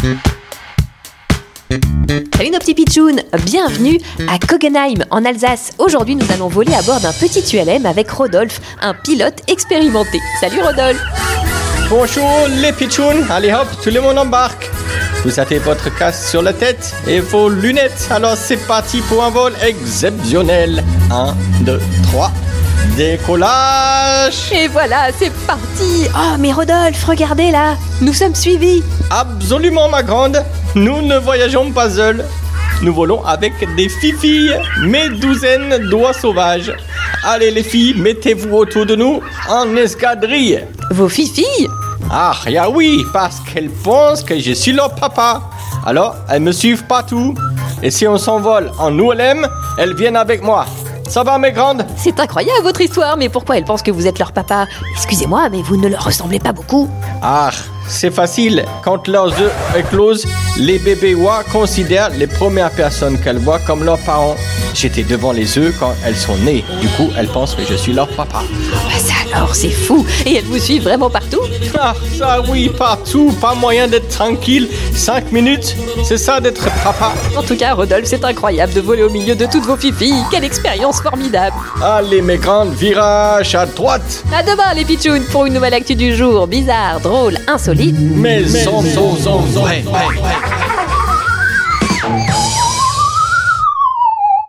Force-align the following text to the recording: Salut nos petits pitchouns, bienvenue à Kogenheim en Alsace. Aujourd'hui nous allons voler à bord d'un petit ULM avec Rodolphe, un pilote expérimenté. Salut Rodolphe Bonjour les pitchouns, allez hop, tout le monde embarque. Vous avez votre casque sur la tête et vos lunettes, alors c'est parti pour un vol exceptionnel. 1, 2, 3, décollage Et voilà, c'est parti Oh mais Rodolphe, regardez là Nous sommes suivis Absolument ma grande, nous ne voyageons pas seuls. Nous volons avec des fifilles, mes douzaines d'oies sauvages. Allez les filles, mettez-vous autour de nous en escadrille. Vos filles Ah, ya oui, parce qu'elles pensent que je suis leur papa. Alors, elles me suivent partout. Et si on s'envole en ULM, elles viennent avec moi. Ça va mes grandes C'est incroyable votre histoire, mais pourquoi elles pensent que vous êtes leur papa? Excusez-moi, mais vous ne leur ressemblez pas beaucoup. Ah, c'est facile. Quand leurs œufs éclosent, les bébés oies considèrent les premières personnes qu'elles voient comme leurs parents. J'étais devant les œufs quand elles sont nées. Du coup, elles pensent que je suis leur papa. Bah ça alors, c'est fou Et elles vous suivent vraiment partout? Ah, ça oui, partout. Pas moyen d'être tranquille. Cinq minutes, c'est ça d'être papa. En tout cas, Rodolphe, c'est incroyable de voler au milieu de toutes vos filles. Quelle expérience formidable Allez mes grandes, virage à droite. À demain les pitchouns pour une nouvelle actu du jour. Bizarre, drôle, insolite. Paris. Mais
Salut 0.00 0.16
nos 2.50 2.58
petits 2.58 2.74
pitchouns, 2.74 3.16
bienvenue 3.44 3.98
à 4.28 4.38
Kogenheim 4.38 5.04
en 5.10 5.24
Alsace. 5.26 5.72
Aujourd'hui 5.78 6.16
nous 6.16 6.24
allons 6.32 6.48
voler 6.48 6.72
à 6.72 6.80
bord 6.80 7.00
d'un 7.00 7.12
petit 7.12 7.44
ULM 7.54 7.84
avec 7.84 8.10
Rodolphe, 8.10 8.62
un 8.80 8.94
pilote 8.94 9.42
expérimenté. 9.46 10.18
Salut 10.40 10.62
Rodolphe 10.62 11.02
Bonjour 11.90 12.46
les 12.62 12.72
pitchouns, 12.72 13.28
allez 13.28 13.52
hop, 13.52 13.68
tout 13.82 13.90
le 13.90 14.00
monde 14.00 14.16
embarque. 14.16 14.70
Vous 15.22 15.38
avez 15.38 15.58
votre 15.58 15.94
casque 15.94 16.30
sur 16.30 16.40
la 16.40 16.54
tête 16.54 16.94
et 17.06 17.20
vos 17.20 17.50
lunettes, 17.50 18.08
alors 18.10 18.36
c'est 18.36 18.64
parti 18.66 19.02
pour 19.02 19.22
un 19.22 19.30
vol 19.30 19.52
exceptionnel. 19.62 20.82
1, 21.10 21.34
2, 21.60 21.78
3, 22.04 22.32
décollage 22.96 24.52
Et 24.52 24.68
voilà, 24.68 25.08
c'est 25.18 25.32
parti 25.46 26.06
Oh 26.14 26.36
mais 26.38 26.52
Rodolphe, 26.52 27.04
regardez 27.04 27.50
là 27.50 27.76
Nous 28.00 28.12
sommes 28.12 28.34
suivis 28.34 28.82
Absolument 29.10 29.88
ma 29.88 30.02
grande, 30.02 30.44
nous 30.74 31.02
ne 31.02 31.18
voyageons 31.18 31.72
pas 31.72 31.90
seuls. 31.90 32.24
Nous 32.82 32.94
volons 32.94 33.24
avec 33.24 33.52
des 33.76 33.88
fifilles, 33.88 34.56
mes 34.82 35.08
douzaines 35.10 35.88
d'oies 35.90 36.12
sauvages. 36.14 36.72
Allez 37.24 37.50
les 37.50 37.62
filles, 37.64 37.94
mettez-vous 37.94 38.56
autour 38.56 38.86
de 38.86 38.94
nous 38.94 39.20
en 39.50 39.76
escadrille. 39.76 40.64
Vos 40.92 41.08
filles 41.08 41.68
Ah, 42.10 42.32
ya 42.46 42.70
oui, 42.70 43.04
parce 43.12 43.40
qu'elles 43.40 43.68
pensent 43.68 44.22
que 44.22 44.38
je 44.38 44.52
suis 44.52 44.72
leur 44.72 44.94
papa. 44.94 45.42
Alors, 45.84 46.14
elles 46.30 46.40
me 46.40 46.52
suivent 46.52 46.84
partout. 46.84 47.34
Et 47.82 47.90
si 47.90 48.06
on 48.06 48.16
s'envole 48.16 48.70
en 48.78 48.96
ULM, 48.96 49.46
elles 49.76 49.94
viennent 49.94 50.16
avec 50.16 50.42
moi. 50.42 50.64
Ça 51.10 51.24
va 51.24 51.38
mes 51.38 51.50
grandes 51.50 51.84
C'est 51.96 52.20
incroyable 52.20 52.62
votre 52.62 52.80
histoire, 52.80 53.16
mais 53.16 53.28
pourquoi 53.28 53.58
elles 53.58 53.64
pensent 53.64 53.82
que 53.82 53.90
vous 53.90 54.06
êtes 54.06 54.20
leur 54.20 54.30
papa? 54.30 54.66
Excusez-moi, 54.92 55.48
mais 55.50 55.60
vous 55.60 55.76
ne 55.76 55.88
leur 55.88 56.04
ressemblez 56.04 56.38
pas 56.38 56.52
beaucoup. 56.52 56.88
Ah, 57.20 57.50
c'est 57.90 58.10
facile. 58.10 58.64
Quand 58.82 59.08
leurs 59.08 59.32
œufs 59.40 59.52
éclosent, 59.76 60.26
les 60.56 60.78
bébés 60.78 61.14
oies 61.14 61.42
considèrent 61.52 62.10
les 62.10 62.26
premières 62.26 62.70
personnes 62.70 63.18
qu'elles 63.18 63.38
voient 63.38 63.58
comme 63.58 63.84
leurs 63.84 63.98
parents. 63.98 64.36
J'étais 64.74 65.02
devant 65.02 65.32
les 65.32 65.58
œufs 65.58 65.74
quand 65.78 65.94
elles 66.04 66.16
sont 66.16 66.36
nées. 66.38 66.64
Du 66.80 66.88
coup, 66.88 67.10
elles 67.18 67.28
pensent 67.28 67.54
que 67.54 67.64
je 67.68 67.74
suis 67.74 67.92
leur 67.92 68.08
papa. 68.08 68.42
Bah 68.72 68.98
ça 68.98 69.14
alors, 69.32 69.54
c'est 69.54 69.70
fou 69.70 70.04
Et 70.26 70.36
elles 70.36 70.44
vous 70.44 70.58
suivent 70.58 70.82
vraiment 70.82 71.08
partout? 71.08 71.40
Ah, 71.78 71.94
ça 72.18 72.40
oui, 72.48 72.68
partout. 72.76 73.32
Pas 73.40 73.54
moyen 73.54 73.86
d'être 73.86 74.08
tranquille. 74.08 74.68
Cinq 74.92 75.30
minutes, 75.30 75.76
c'est 76.04 76.18
ça 76.18 76.40
d'être 76.40 76.64
papa. 76.82 77.12
En 77.36 77.42
tout 77.42 77.56
cas, 77.56 77.74
Rodolphe, 77.74 78.06
c'est 78.06 78.24
incroyable 78.24 78.72
de 78.72 78.80
voler 78.80 79.02
au 79.02 79.10
milieu 79.10 79.34
de 79.34 79.46
toutes 79.46 79.64
vos 79.66 79.76
filles. 79.76 80.24
Quelle 80.30 80.44
expérience 80.44 81.00
formidable 81.00 81.54
Allez 81.82 82.22
mes 82.22 82.38
grandes, 82.38 82.74
virage 82.74 83.54
à 83.54 83.66
droite. 83.66 84.24
À 84.34 84.42
demain 84.42 84.74
les 84.74 84.84
pitchouns 84.84 85.22
pour 85.30 85.46
une 85.46 85.54
nouvelle 85.54 85.74
actu 85.74 85.94
du 85.94 86.14
jour. 86.14 86.46
Bizarre, 86.46 87.00
drôle, 87.00 87.38
insolite. 87.46 87.79
Paris. 87.80 87.94
Mais 87.94 88.44